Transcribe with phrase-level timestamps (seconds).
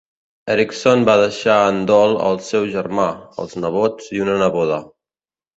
[0.53, 3.05] Erickson va deixar en dol el seu germà,
[3.45, 4.85] els nebots i una neboda.